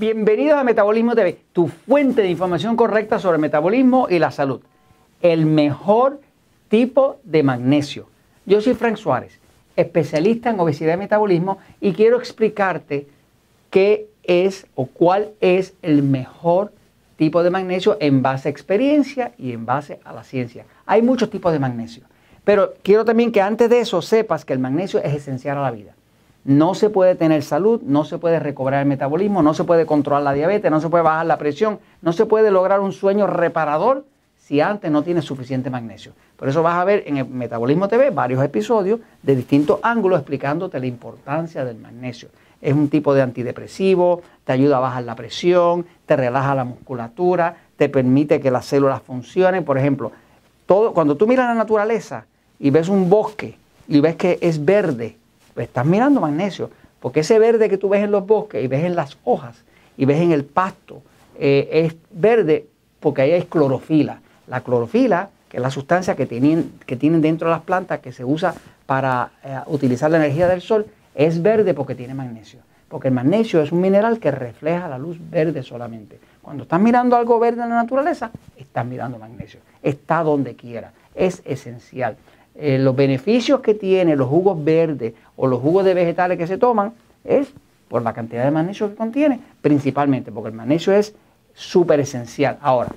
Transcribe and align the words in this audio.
Bienvenidos 0.00 0.58
a 0.58 0.64
Metabolismo 0.64 1.14
TV, 1.14 1.42
tu 1.52 1.68
fuente 1.68 2.22
de 2.22 2.30
información 2.30 2.74
correcta 2.74 3.18
sobre 3.18 3.34
el 3.34 3.42
metabolismo 3.42 4.06
y 4.08 4.18
la 4.18 4.30
salud. 4.30 4.62
El 5.20 5.44
mejor 5.44 6.22
tipo 6.70 7.18
de 7.22 7.42
magnesio. 7.42 8.08
Yo 8.46 8.62
soy 8.62 8.72
Frank 8.72 8.96
Suárez, 8.96 9.38
especialista 9.76 10.48
en 10.48 10.58
obesidad 10.58 10.94
y 10.94 10.96
metabolismo 10.96 11.58
y 11.82 11.92
quiero 11.92 12.16
explicarte 12.16 13.08
qué 13.68 14.06
es 14.22 14.66
o 14.74 14.86
cuál 14.86 15.32
es 15.42 15.74
el 15.82 16.02
mejor 16.02 16.72
tipo 17.18 17.42
de 17.42 17.50
magnesio 17.50 17.98
en 18.00 18.22
base 18.22 18.48
a 18.48 18.52
experiencia 18.52 19.32
y 19.36 19.52
en 19.52 19.66
base 19.66 20.00
a 20.02 20.14
la 20.14 20.24
ciencia. 20.24 20.64
Hay 20.86 21.02
muchos 21.02 21.28
tipos 21.28 21.52
de 21.52 21.58
magnesio, 21.58 22.04
pero 22.42 22.72
quiero 22.82 23.04
también 23.04 23.32
que 23.32 23.42
antes 23.42 23.68
de 23.68 23.80
eso 23.80 24.00
sepas 24.00 24.46
que 24.46 24.54
el 24.54 24.60
magnesio 24.60 24.98
es 25.00 25.12
esencial 25.12 25.58
a 25.58 25.60
la 25.60 25.70
vida. 25.70 25.92
No 26.44 26.74
se 26.74 26.90
puede 26.90 27.14
tener 27.14 27.42
salud, 27.42 27.80
no 27.82 28.04
se 28.04 28.18
puede 28.18 28.38
recobrar 28.38 28.80
el 28.82 28.88
metabolismo, 28.88 29.42
no 29.42 29.54
se 29.54 29.64
puede 29.64 29.86
controlar 29.86 30.22
la 30.22 30.32
diabetes, 30.32 30.70
no 30.70 30.80
se 30.80 30.88
puede 30.88 31.04
bajar 31.04 31.26
la 31.26 31.38
presión, 31.38 31.78
no 32.02 32.12
se 32.12 32.26
puede 32.26 32.50
lograr 32.50 32.80
un 32.80 32.92
sueño 32.92 33.26
reparador 33.26 34.04
si 34.38 34.60
antes 34.60 34.90
no 34.90 35.02
tienes 35.02 35.24
suficiente 35.24 35.70
magnesio. 35.70 36.12
Por 36.36 36.48
eso 36.48 36.62
vas 36.62 36.76
a 36.76 36.84
ver 36.84 37.04
en 37.06 37.18
el 37.18 37.26
Metabolismo 37.26 37.88
TV 37.88 38.10
varios 38.10 38.42
episodios 38.42 39.00
de 39.22 39.36
distintos 39.36 39.78
ángulos 39.82 40.18
explicándote 40.18 40.80
la 40.80 40.86
importancia 40.86 41.64
del 41.64 41.76
magnesio 41.76 42.30
es 42.60 42.74
un 42.74 42.88
tipo 42.88 43.14
de 43.14 43.22
antidepresivo, 43.22 44.22
te 44.44 44.52
ayuda 44.52 44.76
a 44.76 44.80
bajar 44.80 45.04
la 45.04 45.16
presión, 45.16 45.86
te 46.06 46.16
relaja 46.16 46.54
la 46.54 46.64
musculatura, 46.64 47.56
te 47.76 47.88
permite 47.88 48.40
que 48.40 48.50
las 48.50 48.66
células 48.66 49.02
funcionen. 49.02 49.64
Por 49.64 49.78
ejemplo, 49.78 50.12
todo, 50.66 50.92
cuando 50.92 51.16
tú 51.16 51.26
miras 51.26 51.46
la 51.46 51.54
naturaleza 51.54 52.26
y 52.58 52.70
ves 52.70 52.88
un 52.88 53.08
bosque 53.08 53.56
y 53.88 54.00
ves 54.00 54.16
que 54.16 54.38
es 54.40 54.64
verde, 54.64 55.16
estás 55.56 55.86
mirando 55.86 56.20
magnesio, 56.20 56.70
porque 57.00 57.20
ese 57.20 57.38
verde 57.38 57.68
que 57.68 57.78
tú 57.78 57.88
ves 57.88 58.04
en 58.04 58.10
los 58.10 58.26
bosques 58.26 58.62
y 58.62 58.66
ves 58.66 58.84
en 58.84 58.94
las 58.94 59.16
hojas 59.24 59.64
y 59.96 60.04
ves 60.04 60.20
en 60.20 60.32
el 60.32 60.44
pasto, 60.44 61.02
eh, 61.38 61.68
es 61.72 61.96
verde 62.10 62.66
porque 63.00 63.22
ahí 63.22 63.32
hay 63.32 63.42
clorofila. 63.42 64.20
La 64.46 64.60
clorofila, 64.60 65.30
que 65.48 65.56
es 65.56 65.62
la 65.62 65.70
sustancia 65.70 66.14
que 66.14 66.26
tienen, 66.26 66.72
que 66.86 66.96
tienen 66.96 67.20
dentro 67.20 67.48
de 67.48 67.54
las 67.54 67.62
plantas 67.62 68.00
que 68.00 68.12
se 68.12 68.24
usa 68.24 68.54
para 68.86 69.30
eh, 69.42 69.58
utilizar 69.66 70.10
la 70.10 70.18
energía 70.18 70.48
del 70.48 70.60
sol, 70.60 70.86
es 71.14 71.42
verde 71.42 71.74
porque 71.74 71.94
tiene 71.94 72.14
magnesio. 72.14 72.60
Porque 72.88 73.08
el 73.08 73.14
magnesio 73.14 73.62
es 73.62 73.72
un 73.72 73.80
mineral 73.80 74.18
que 74.18 74.30
refleja 74.30 74.88
la 74.88 74.98
luz 74.98 75.16
verde 75.30 75.62
solamente. 75.62 76.18
Cuando 76.42 76.64
estás 76.64 76.80
mirando 76.80 77.16
algo 77.16 77.38
verde 77.38 77.62
en 77.62 77.68
la 77.68 77.76
naturaleza, 77.76 78.30
estás 78.56 78.84
mirando 78.84 79.18
magnesio. 79.18 79.60
Está 79.82 80.22
donde 80.22 80.56
quiera. 80.56 80.92
Es 81.14 81.42
esencial. 81.44 82.16
Eh, 82.62 82.78
los 82.78 82.94
beneficios 82.94 83.60
que 83.60 83.72
tiene 83.72 84.16
los 84.16 84.28
jugos 84.28 84.62
verdes 84.62 85.14
o 85.34 85.46
los 85.46 85.60
jugos 85.60 85.82
de 85.82 85.94
vegetales 85.94 86.36
que 86.36 86.46
se 86.46 86.58
toman 86.58 86.92
es 87.24 87.50
por 87.88 88.02
la 88.02 88.12
cantidad 88.12 88.44
de 88.44 88.50
magnesio 88.50 88.90
que 88.90 88.96
contiene, 88.96 89.40
principalmente, 89.62 90.30
porque 90.30 90.50
el 90.50 90.54
magnesio 90.54 90.92
es 90.92 91.14
súper 91.54 92.00
esencial. 92.00 92.58
Ahora, 92.60 92.90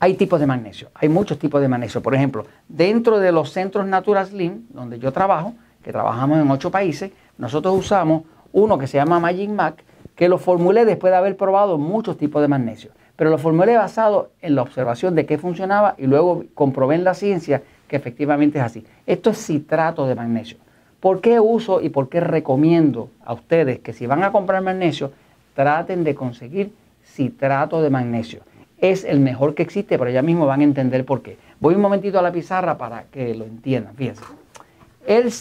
hay 0.00 0.14
tipos 0.14 0.40
de 0.40 0.46
magnesio, 0.46 0.88
hay 0.94 1.10
muchos 1.10 1.38
tipos 1.38 1.60
de 1.60 1.68
magnesio. 1.68 2.00
Por 2.00 2.14
ejemplo, 2.14 2.46
dentro 2.66 3.18
de 3.18 3.30
los 3.30 3.52
centros 3.52 3.86
Natural 3.86 4.26
Slim, 4.26 4.68
donde 4.70 4.98
yo 4.98 5.12
trabajo, 5.12 5.52
que 5.84 5.92
trabajamos 5.92 6.38
en 6.38 6.50
ocho 6.50 6.70
países, 6.70 7.12
nosotros 7.36 7.76
usamos 7.76 8.22
uno 8.52 8.78
que 8.78 8.86
se 8.86 8.96
llama 8.96 9.20
Magic 9.20 9.50
Mac, 9.50 9.84
que 10.16 10.30
lo 10.30 10.38
formulé 10.38 10.86
después 10.86 11.10
de 11.10 11.18
haber 11.18 11.36
probado 11.36 11.76
muchos 11.76 12.16
tipos 12.16 12.40
de 12.40 12.48
magnesio. 12.48 12.90
Pero 13.16 13.28
lo 13.28 13.36
formulé 13.36 13.76
basado 13.76 14.30
en 14.40 14.54
la 14.54 14.62
observación 14.62 15.14
de 15.14 15.26
qué 15.26 15.36
funcionaba 15.36 15.94
y 15.98 16.06
luego 16.06 16.44
comprobé 16.54 16.94
en 16.94 17.04
la 17.04 17.12
ciencia 17.12 17.62
que 17.88 17.96
efectivamente 17.96 18.58
es 18.58 18.64
así. 18.64 18.84
Esto 19.06 19.30
es 19.30 19.44
citrato 19.44 20.06
de 20.06 20.14
magnesio. 20.14 20.58
¿Por 21.00 21.20
qué 21.20 21.40
uso 21.40 21.80
y 21.80 21.88
por 21.88 22.08
qué 22.08 22.20
recomiendo 22.20 23.10
a 23.24 23.32
ustedes 23.32 23.80
que 23.80 23.92
si 23.92 24.06
van 24.06 24.22
a 24.22 24.32
comprar 24.32 24.62
magnesio, 24.62 25.12
traten 25.54 26.04
de 26.04 26.14
conseguir 26.14 26.72
citrato 27.04 27.82
de 27.82 27.90
magnesio? 27.90 28.42
Es 28.78 29.04
el 29.04 29.18
mejor 29.20 29.54
que 29.54 29.62
existe, 29.62 29.98
pero 29.98 30.10
ya 30.10 30.22
mismo 30.22 30.46
van 30.46 30.60
a 30.60 30.64
entender 30.64 31.04
por 31.04 31.22
qué. 31.22 31.36
Voy 31.60 31.74
un 31.74 31.80
momentito 31.80 32.18
a 32.18 32.22
la 32.22 32.30
pizarra 32.30 32.78
para 32.78 33.04
que 33.04 33.34
lo 33.34 33.44
entiendan. 33.44 33.94
Fíjense. 33.94 34.22
El 35.06 35.32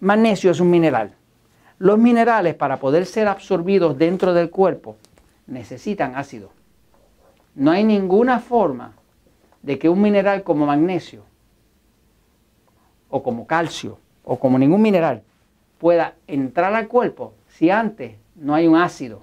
magnesio 0.00 0.50
es 0.50 0.60
un 0.60 0.70
mineral. 0.70 1.12
Los 1.78 1.98
minerales 1.98 2.54
para 2.54 2.78
poder 2.78 3.06
ser 3.06 3.26
absorbidos 3.26 3.98
dentro 3.98 4.34
del 4.34 4.50
cuerpo 4.50 4.96
necesitan 5.46 6.14
ácido. 6.14 6.50
No 7.54 7.70
hay 7.70 7.84
ninguna 7.84 8.38
forma 8.38 8.92
de 9.62 9.78
que 9.78 9.88
un 9.88 10.00
mineral 10.00 10.42
como 10.42 10.66
magnesio 10.66 11.22
o 13.12 13.22
como 13.22 13.46
calcio 13.46 13.98
o 14.24 14.38
como 14.40 14.58
ningún 14.58 14.82
mineral 14.82 15.22
pueda 15.78 16.14
entrar 16.26 16.74
al 16.74 16.88
cuerpo 16.88 17.34
si 17.48 17.70
antes 17.70 18.16
no 18.34 18.54
hay 18.54 18.66
un 18.66 18.76
ácido 18.76 19.22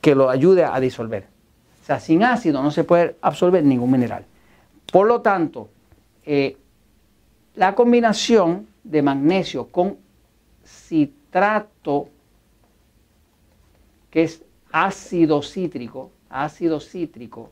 que 0.00 0.14
lo 0.14 0.30
ayude 0.30 0.64
a 0.64 0.78
disolver. 0.78 1.26
O 1.82 1.84
sea, 1.84 1.98
sin 1.98 2.22
ácido 2.22 2.62
no 2.62 2.70
se 2.70 2.84
puede 2.84 3.16
absorber 3.20 3.64
ningún 3.64 3.90
mineral. 3.90 4.24
Por 4.90 5.08
lo 5.08 5.20
tanto, 5.20 5.68
eh, 6.24 6.56
la 7.56 7.74
combinación 7.74 8.68
de 8.84 9.02
magnesio 9.02 9.66
con 9.66 9.96
citrato, 10.64 12.08
que 14.10 14.22
es 14.22 14.44
ácido 14.70 15.42
cítrico, 15.42 16.12
ácido 16.30 16.78
cítrico, 16.78 17.50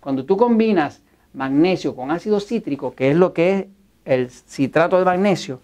cuando 0.00 0.24
tú 0.24 0.36
combinas 0.36 1.00
magnesio 1.34 1.94
con 1.94 2.10
ácido 2.10 2.40
cítrico, 2.40 2.94
que 2.94 3.10
es 3.10 3.16
lo 3.16 3.32
que 3.32 3.58
es 3.58 3.66
el 4.04 4.30
citrato 4.30 4.98
de 4.98 5.04
magnesio, 5.04 5.60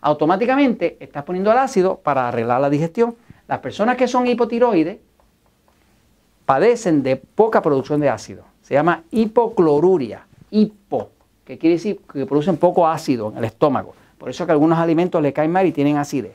automáticamente 0.00 0.96
estás 1.00 1.24
poniendo 1.24 1.52
el 1.52 1.58
ácido 1.58 1.96
para 1.96 2.28
arreglar 2.28 2.60
la 2.60 2.70
digestión. 2.70 3.16
Las 3.48 3.58
personas 3.58 3.96
que 3.96 4.08
son 4.08 4.26
hipotiroides 4.26 4.98
padecen 6.44 7.02
de 7.02 7.16
poca 7.16 7.62
producción 7.62 8.00
de 8.00 8.08
ácido. 8.08 8.44
Se 8.62 8.74
llama 8.74 9.04
hipocloruria. 9.10 10.26
Hipo 10.50 11.10
que 11.44 11.58
quiere 11.58 11.74
decir 11.74 12.00
que 12.12 12.26
producen 12.26 12.56
poco 12.56 12.86
ácido 12.86 13.30
en 13.30 13.38
el 13.38 13.44
estómago. 13.44 13.94
Por 14.18 14.30
eso 14.30 14.46
que 14.46 14.52
algunos 14.52 14.78
alimentos 14.78 15.20
le 15.20 15.32
caen 15.32 15.50
mal 15.50 15.66
y 15.66 15.72
tienen 15.72 15.96
acidez. 15.96 16.32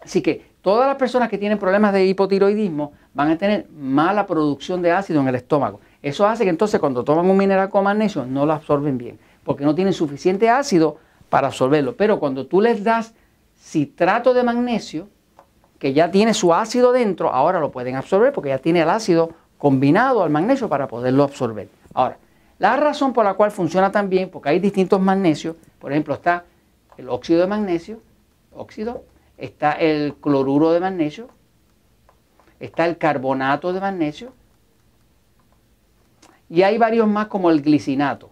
Así 0.00 0.20
que 0.20 0.44
todas 0.60 0.86
las 0.86 0.96
personas 0.96 1.28
que 1.28 1.38
tienen 1.38 1.58
problemas 1.58 1.92
de 1.92 2.04
hipotiroidismo 2.06 2.92
van 3.14 3.30
a 3.30 3.38
tener 3.38 3.66
mala 3.70 4.26
producción 4.26 4.82
de 4.82 4.92
ácido 4.92 5.20
en 5.20 5.28
el 5.28 5.36
estómago. 5.36 5.80
Eso 6.04 6.26
hace 6.26 6.44
que 6.44 6.50
entonces 6.50 6.78
cuando 6.80 7.02
toman 7.02 7.30
un 7.30 7.36
mineral 7.38 7.70
como 7.70 7.84
magnesio 7.84 8.26
no 8.26 8.44
lo 8.44 8.52
absorben 8.52 8.98
bien, 8.98 9.18
porque 9.42 9.64
no 9.64 9.74
tienen 9.74 9.94
suficiente 9.94 10.50
ácido 10.50 10.98
para 11.30 11.46
absorberlo. 11.46 11.96
Pero 11.96 12.20
cuando 12.20 12.46
tú 12.46 12.60
les 12.60 12.84
das 12.84 13.14
citrato 13.58 14.34
de 14.34 14.42
magnesio, 14.42 15.08
que 15.78 15.94
ya 15.94 16.10
tiene 16.10 16.34
su 16.34 16.52
ácido 16.52 16.92
dentro, 16.92 17.32
ahora 17.32 17.58
lo 17.58 17.70
pueden 17.70 17.96
absorber 17.96 18.34
porque 18.34 18.50
ya 18.50 18.58
tiene 18.58 18.82
el 18.82 18.90
ácido 18.90 19.30
combinado 19.56 20.22
al 20.22 20.28
magnesio 20.28 20.68
para 20.68 20.88
poderlo 20.88 21.22
absorber. 21.22 21.70
Ahora, 21.94 22.18
la 22.58 22.76
razón 22.76 23.14
por 23.14 23.24
la 23.24 23.32
cual 23.32 23.50
funciona 23.50 23.90
tan 23.90 24.10
bien, 24.10 24.28
porque 24.28 24.50
hay 24.50 24.58
distintos 24.58 25.00
magnesios, 25.00 25.56
por 25.78 25.90
ejemplo, 25.90 26.12
está 26.12 26.44
el 26.98 27.08
óxido 27.08 27.40
de 27.40 27.46
magnesio, 27.46 28.00
óxido, 28.52 29.04
está 29.38 29.72
el 29.72 30.16
cloruro 30.20 30.70
de 30.72 30.80
magnesio, 30.80 31.28
está 32.60 32.84
el 32.84 32.98
carbonato 32.98 33.72
de 33.72 33.80
magnesio, 33.80 34.34
y 36.54 36.62
hay 36.62 36.78
varios 36.78 37.08
más 37.08 37.26
como 37.26 37.50
el 37.50 37.62
glicinato. 37.62 38.30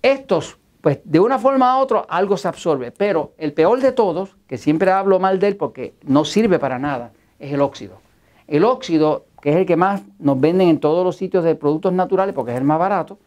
Estos, 0.00 0.58
pues 0.80 1.00
de 1.02 1.18
una 1.18 1.40
forma 1.40 1.76
u 1.76 1.82
otra, 1.82 2.06
algo 2.08 2.36
se 2.36 2.46
absorbe, 2.46 2.92
pero 2.92 3.32
el 3.36 3.52
peor 3.52 3.80
de 3.80 3.90
todos, 3.90 4.36
que 4.46 4.58
siempre 4.58 4.92
hablo 4.92 5.18
mal 5.18 5.40
de 5.40 5.48
él 5.48 5.56
porque 5.56 5.94
no 6.04 6.24
sirve 6.24 6.60
para 6.60 6.78
nada, 6.78 7.10
es 7.40 7.52
el 7.52 7.62
óxido. 7.62 8.00
El 8.46 8.64
óxido 8.64 9.24
que 9.42 9.50
es 9.50 9.56
el 9.56 9.66
que 9.66 9.74
más 9.74 10.02
nos 10.20 10.40
venden 10.40 10.68
en 10.68 10.78
todos 10.78 11.04
los 11.04 11.16
sitios 11.16 11.42
de 11.42 11.56
productos 11.56 11.92
naturales 11.92 12.32
porque 12.32 12.52
es 12.52 12.58
el 12.58 12.64
más 12.64 12.78
barato, 12.78 13.18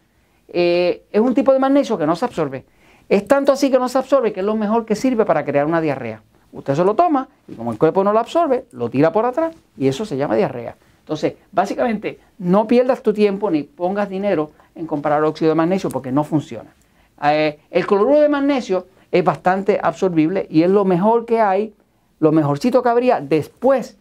eh, 0.48 1.04
es 1.12 1.20
un 1.20 1.34
tipo 1.34 1.52
de 1.52 1.58
magnesio 1.58 1.98
que 1.98 2.06
no 2.06 2.16
se 2.16 2.24
absorbe. 2.24 2.64
Es 3.10 3.28
tanto 3.28 3.52
así 3.52 3.70
que 3.70 3.78
no 3.78 3.90
se 3.90 3.98
absorbe 3.98 4.32
que 4.32 4.40
es 4.40 4.46
lo 4.46 4.56
mejor 4.56 4.86
que 4.86 4.96
sirve 4.96 5.26
para 5.26 5.44
crear 5.44 5.66
una 5.66 5.82
diarrea. 5.82 6.22
Usted 6.54 6.74
se 6.74 6.84
lo 6.84 6.94
toma 6.94 7.28
y 7.48 7.54
como 7.54 7.70
el 7.70 7.78
cuerpo 7.78 8.02
no 8.02 8.14
lo 8.14 8.18
absorbe, 8.18 8.64
lo 8.72 8.88
tira 8.88 9.12
por 9.12 9.26
atrás 9.26 9.54
y 9.76 9.88
eso 9.88 10.06
se 10.06 10.16
llama 10.16 10.36
diarrea. 10.36 10.74
Entonces, 11.04 11.34
básicamente, 11.52 12.18
no 12.38 12.66
pierdas 12.66 13.02
tu 13.02 13.12
tiempo 13.12 13.50
ni 13.50 13.62
pongas 13.62 14.08
dinero 14.08 14.52
en 14.74 14.86
comprar 14.86 15.22
óxido 15.22 15.50
de 15.50 15.54
magnesio 15.54 15.90
porque 15.90 16.10
no 16.10 16.24
funciona. 16.24 16.74
Eh, 17.22 17.60
el 17.70 17.86
cloruro 17.86 18.20
de 18.20 18.30
magnesio 18.30 18.86
es 19.12 19.22
bastante 19.22 19.78
absorbible 19.82 20.46
y 20.48 20.62
es 20.62 20.70
lo 20.70 20.86
mejor 20.86 21.26
que 21.26 21.42
hay, 21.42 21.74
lo 22.20 22.32
mejorcito 22.32 22.82
que 22.82 22.88
habría 22.88 23.20
después 23.20 23.98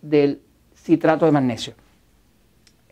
del 0.00 0.40
citrato 0.76 1.26
de 1.26 1.32
magnesio. 1.32 1.74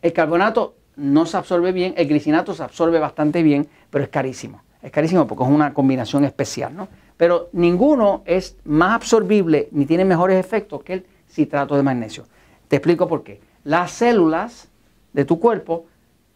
El 0.02 0.12
carbonato 0.12 0.75
no 0.96 1.25
se 1.25 1.37
absorbe 1.37 1.70
bien, 1.70 1.94
el 1.96 2.08
glicinato 2.08 2.52
se 2.52 2.64
absorbe 2.64 2.98
bastante 2.98 3.44
bien, 3.44 3.69
pero 3.90 4.02
es 4.02 4.10
carísimo. 4.10 4.62
Es 4.82 4.90
carísimo 4.90 5.25
porque 5.28 5.44
es 5.44 5.50
una 5.50 5.72
combinación 5.72 6.25
especial, 6.25 6.75
¿no? 6.75 6.88
Pero 7.16 7.48
ninguno 7.52 8.22
es 8.26 8.56
más 8.64 8.93
absorbible 8.93 9.69
ni 9.70 9.87
tiene 9.87 10.04
mejores 10.04 10.44
efectos 10.44 10.82
que 10.82 10.94
el 10.94 11.06
citrato 11.28 11.76
de 11.76 11.84
magnesio. 11.84 12.25
Te 12.69 12.77
explico 12.77 13.07
por 13.09 13.23
qué. 13.23 13.41
Las 13.65 13.93
células 13.93 14.69
de 15.13 15.25
tu 15.25 15.39
cuerpo 15.41 15.87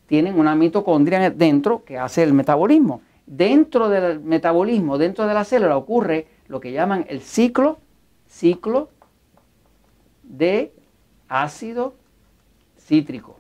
tienen 0.07 0.39
una 0.39 0.55
mitocondria 0.55 1.31
dentro 1.31 1.85
que 1.85 1.99
hace 1.99 2.23
el 2.23 2.33
metabolismo. 2.33 3.03
Dentro 3.27 3.89
del 3.89 4.21
metabolismo, 4.21 4.99
dentro 4.99 5.27
de 5.27 5.35
la 5.35 5.45
célula 5.45 5.77
ocurre 5.77 6.27
lo 6.49 6.61
que 6.61 6.73
llaman 6.73 7.07
el 7.09 7.21
ciclo, 7.21 7.79
ciclo 8.27 8.91
de 10.25 10.73
ácido 11.29 11.95
cítrico. 12.77 13.37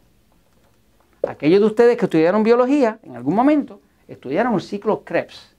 Aquellos 1.27 1.61
de 1.61 1.67
ustedes 1.67 1.97
que 1.97 2.05
estudiaron 2.05 2.43
biología 2.43 3.01
en 3.03 3.17
algún 3.17 3.35
momento 3.35 3.81
estudiaron 4.07 4.55
el 4.55 4.61
ciclo 4.61 5.03
Krebs, 5.05 5.57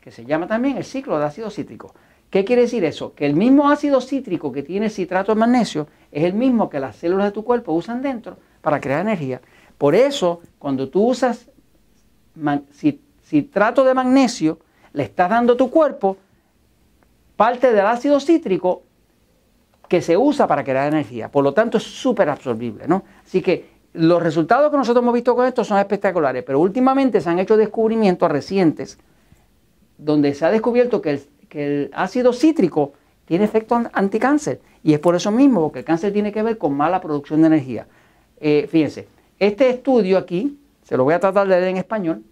que 0.00 0.10
se 0.10 0.24
llama 0.24 0.46
también 0.46 0.76
el 0.76 0.84
ciclo 0.84 1.18
de 1.18 1.24
ácido 1.24 1.50
cítrico. 1.50 1.94
¿Qué 2.34 2.44
quiere 2.44 2.62
decir 2.62 2.84
eso? 2.84 3.14
Que 3.14 3.26
el 3.26 3.36
mismo 3.36 3.70
ácido 3.70 4.00
cítrico 4.00 4.50
que 4.50 4.64
tiene 4.64 4.90
citrato 4.90 5.32
de 5.32 5.38
magnesio 5.38 5.86
es 6.10 6.24
el 6.24 6.34
mismo 6.34 6.68
que 6.68 6.80
las 6.80 6.96
células 6.96 7.26
de 7.26 7.30
tu 7.30 7.44
cuerpo 7.44 7.72
usan 7.72 8.02
dentro 8.02 8.38
para 8.60 8.80
crear 8.80 9.02
energía. 9.02 9.40
Por 9.78 9.94
eso, 9.94 10.40
cuando 10.58 10.88
tú 10.88 11.10
usas 11.10 11.48
citrato 13.22 13.84
de 13.84 13.94
magnesio, 13.94 14.58
le 14.94 15.04
estás 15.04 15.30
dando 15.30 15.52
a 15.52 15.56
tu 15.56 15.70
cuerpo 15.70 16.16
parte 17.36 17.72
del 17.72 17.86
ácido 17.86 18.18
cítrico 18.18 18.82
que 19.88 20.02
se 20.02 20.16
usa 20.16 20.48
para 20.48 20.64
crear 20.64 20.88
energía. 20.88 21.30
Por 21.30 21.44
lo 21.44 21.54
tanto, 21.54 21.78
es 21.78 21.84
súper 21.84 22.28
absorbible. 22.28 22.88
¿no? 22.88 23.04
Así 23.24 23.42
que 23.42 23.74
los 23.92 24.20
resultados 24.20 24.72
que 24.72 24.76
nosotros 24.76 25.04
hemos 25.04 25.14
visto 25.14 25.36
con 25.36 25.46
esto 25.46 25.62
son 25.62 25.78
espectaculares, 25.78 26.42
pero 26.42 26.58
últimamente 26.58 27.20
se 27.20 27.30
han 27.30 27.38
hecho 27.38 27.56
descubrimientos 27.56 28.28
recientes 28.28 28.98
donde 29.96 30.34
se 30.34 30.44
ha 30.44 30.50
descubierto 30.50 31.00
que 31.00 31.10
el, 31.10 31.28
el 31.54 31.90
ácido 31.94 32.32
cítrico 32.32 32.92
tiene 33.26 33.44
efecto 33.44 33.80
anticáncer. 33.92 34.60
Y 34.82 34.92
es 34.92 34.98
por 34.98 35.14
eso 35.14 35.30
mismo, 35.30 35.62
porque 35.62 35.80
el 35.80 35.84
cáncer 35.84 36.12
tiene 36.12 36.32
que 36.32 36.42
ver 36.42 36.58
con 36.58 36.74
mala 36.74 37.00
producción 37.00 37.40
de 37.40 37.46
energía. 37.46 37.86
Eh, 38.40 38.66
fíjense, 38.70 39.08
este 39.38 39.70
estudio 39.70 40.18
aquí, 40.18 40.58
se 40.82 40.96
lo 40.96 41.04
voy 41.04 41.14
a 41.14 41.20
tratar 41.20 41.48
de 41.48 41.56
leer 41.56 41.68
en 41.68 41.76
español, 41.78 42.22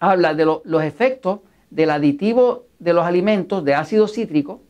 habla 0.00 0.34
de 0.34 0.44
los 0.44 0.82
efectos 0.82 1.40
del 1.70 1.90
aditivo 1.90 2.66
de 2.78 2.92
los 2.92 3.04
alimentos 3.04 3.64
de 3.64 3.74
ácido 3.74 4.06
cítrico 4.06 4.60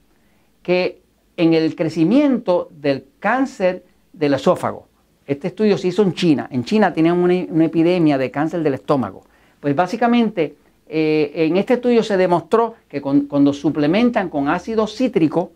que 0.63 1.03
en 1.37 1.53
el 1.55 1.75
crecimiento 1.77 2.69
del 2.73 3.07
cáncer 3.19 3.85
del 4.13 4.35
esófago. 4.35 4.89
Este 5.27 5.49
estudio 5.49 5.79
se 5.79 5.89
hizo 5.89 6.03
en 6.03 6.15
China. 6.15 6.49
En 6.51 6.65
China 6.65 6.93
tenían 6.93 7.19
una, 7.19 7.65
epidemia 7.65 8.19
de 8.19 8.31
cáncer 8.31 8.63
del 8.63 8.75
estómago. 8.75 9.25
Pues 9.61 9.75
básicamente 9.75 10.57
eh, 10.87 11.33
en 11.35 11.57
este 11.57 11.75
estudio 11.75 12.03
se 12.03 12.17
demostró 12.17 12.75
que 12.89 13.01
cuando 13.01 13.53
suplementan 13.53 14.29
con 14.29 14.49
ácido 14.49 14.87
cítrico, 14.87 15.53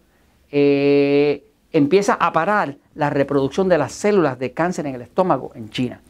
eh, 0.50 1.44
empieza 1.70 2.14
a 2.14 2.32
parar 2.32 2.76
la 2.94 3.10
reproducción 3.10 3.68
de 3.68 3.78
las 3.78 3.92
células 3.92 4.38
de 4.38 4.52
cáncer 4.52 4.86
en 4.86 4.94
el 4.94 5.02
estómago 5.02 5.52
en 5.54 5.68
China. 5.70 6.00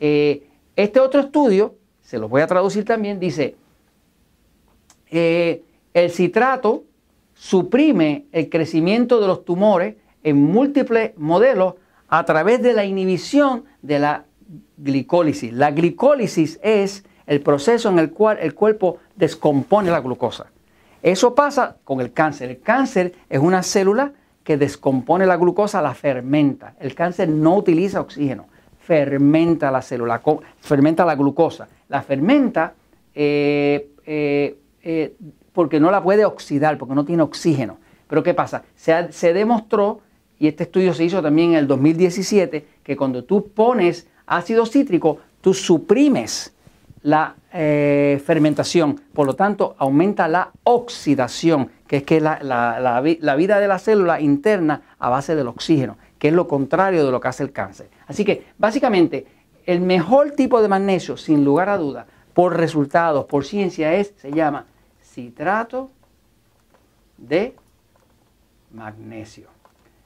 Eh, 0.00 0.46
este 0.74 0.98
otro 0.98 1.20
estudio, 1.20 1.76
se 2.02 2.18
los 2.18 2.28
voy 2.28 2.42
a 2.42 2.46
traducir 2.46 2.84
también, 2.84 3.20
dice, 3.20 3.56
el 5.10 6.10
citrato 6.10 6.82
suprime 7.34 8.24
el 8.32 8.48
crecimiento 8.48 9.20
de 9.20 9.28
los 9.28 9.44
tumores 9.44 9.94
en 10.24 10.42
múltiples 10.42 11.12
modelos 11.16 11.74
a 12.08 12.24
través 12.24 12.60
de 12.62 12.72
la 12.72 12.84
inhibición 12.84 13.64
de 13.82 14.00
la 14.00 14.24
glicólisis. 14.76 15.52
La 15.52 15.70
glicólisis 15.70 16.58
es 16.62 17.04
el 17.26 17.40
proceso 17.40 17.88
en 17.88 17.98
el 17.98 18.12
cual 18.12 18.38
el 18.40 18.54
cuerpo 18.54 18.98
descompone 19.16 19.90
la 19.90 20.00
glucosa. 20.00 20.46
Eso 21.02 21.34
pasa 21.34 21.76
con 21.84 22.00
el 22.00 22.12
cáncer. 22.12 22.50
El 22.50 22.60
cáncer 22.60 23.12
es 23.28 23.38
una 23.38 23.62
célula 23.62 24.12
que 24.42 24.56
descompone 24.56 25.26
la 25.26 25.36
glucosa, 25.36 25.82
la 25.82 25.94
fermenta. 25.94 26.74
El 26.80 26.94
cáncer 26.94 27.28
no 27.28 27.56
utiliza 27.56 28.00
oxígeno, 28.00 28.46
fermenta 28.78 29.70
la 29.70 29.82
célula, 29.82 30.22
fermenta 30.60 31.04
la 31.04 31.14
glucosa. 31.14 31.68
La 31.88 32.02
fermenta 32.02 32.74
eh, 33.14 33.90
eh, 34.06 34.58
eh, 34.82 35.14
porque 35.52 35.78
no 35.78 35.90
la 35.90 36.02
puede 36.02 36.24
oxidar, 36.24 36.78
porque 36.78 36.94
no 36.94 37.04
tiene 37.04 37.22
oxígeno. 37.22 37.78
Pero 38.08 38.22
¿qué 38.22 38.34
pasa? 38.34 38.64
Se, 38.74 39.12
se 39.12 39.32
demostró, 39.32 40.00
y 40.38 40.48
este 40.48 40.64
estudio 40.64 40.92
se 40.94 41.04
hizo 41.04 41.22
también 41.22 41.50
en 41.50 41.56
el 41.56 41.66
2017, 41.66 42.66
que 42.82 42.96
cuando 42.96 43.24
tú 43.24 43.48
pones 43.48 44.08
ácido 44.26 44.64
cítrico, 44.66 45.18
tú 45.40 45.52
suprimes 45.52 46.53
la 47.04 47.36
eh, 47.52 48.20
fermentación, 48.24 48.98
por 49.12 49.26
lo 49.26 49.34
tanto 49.34 49.76
aumenta 49.78 50.26
la 50.26 50.50
oxidación, 50.64 51.70
que 51.86 51.98
es 51.98 52.02
que 52.02 52.18
la, 52.18 52.42
la, 52.42 53.36
vida 53.36 53.60
de 53.60 53.68
la 53.68 53.78
célula 53.78 54.22
interna 54.22 54.80
a 54.98 55.10
base 55.10 55.36
del 55.36 55.48
oxígeno, 55.48 55.98
que 56.18 56.28
es 56.28 56.34
lo 56.34 56.48
contrario 56.48 57.04
de 57.04 57.12
lo 57.12 57.20
que 57.20 57.28
hace 57.28 57.42
el 57.42 57.52
cáncer. 57.52 57.90
Así 58.06 58.24
que 58.24 58.46
básicamente 58.56 59.26
el 59.66 59.82
mejor 59.82 60.30
tipo 60.30 60.62
de 60.62 60.68
magnesio, 60.68 61.18
sin 61.18 61.44
lugar 61.44 61.68
a 61.68 61.76
duda, 61.76 62.06
por 62.32 62.56
resultados, 62.56 63.26
por 63.26 63.44
ciencia, 63.44 63.92
es, 63.92 64.14
se 64.16 64.32
llama 64.32 64.64
citrato 65.02 65.90
de 67.18 67.54
magnesio. 68.72 69.48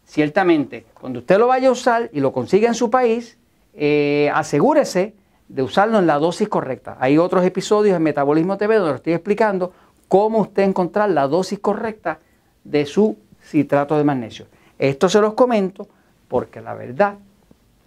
Ciertamente, 0.04 0.84
cuando 1.00 1.20
usted 1.20 1.38
lo 1.38 1.46
vaya 1.46 1.68
a 1.68 1.72
usar 1.72 2.10
y 2.12 2.18
lo 2.18 2.32
consiga 2.32 2.66
en 2.66 2.74
su 2.74 2.90
país, 2.90 3.38
eh, 3.74 4.32
asegúrese 4.34 5.14
de 5.48 5.62
usarlo 5.62 5.98
en 5.98 6.06
la 6.06 6.18
dosis 6.18 6.48
correcta. 6.48 6.96
Hay 7.00 7.18
otros 7.18 7.44
episodios 7.44 7.96
en 7.96 8.02
Metabolismo 8.02 8.56
TV 8.56 8.76
donde 8.76 8.96
estoy 8.96 9.14
explicando 9.14 9.72
cómo 10.06 10.40
usted 10.40 10.64
encontrar 10.64 11.10
la 11.10 11.26
dosis 11.26 11.58
correcta 11.58 12.18
de 12.64 12.86
su 12.86 13.16
citrato 13.42 13.96
de 13.96 14.04
magnesio. 14.04 14.46
Esto 14.78 15.08
se 15.08 15.20
los 15.20 15.34
comento 15.34 15.88
porque 16.28 16.60
la 16.60 16.74
verdad 16.74 17.14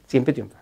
siempre 0.08 0.34
triunfa. 0.34 0.61